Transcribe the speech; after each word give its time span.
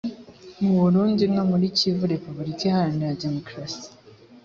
mu 0.63 0.73
burundi 0.81 1.23
no 1.35 1.43
muri 1.49 1.65
kivu 1.77 2.03
repuburika 2.13 2.63
iharanira 2.69 3.17
demokarasi 3.23 3.87